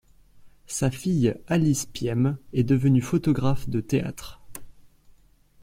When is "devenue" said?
2.63-3.01